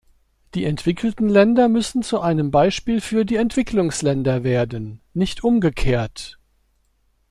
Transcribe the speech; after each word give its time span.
Die 0.55 0.65
entwickelten 0.65 1.29
Länder 1.29 1.67
müssen 1.69 2.01
zu 2.01 2.21
einem 2.21 2.49
Beispiel 2.49 3.01
für 3.01 3.23
die 3.23 3.35
Entwicklungsländer 3.35 4.43
werden, 4.43 4.99
nicht 5.13 5.43
umgekehrt. 5.43 6.39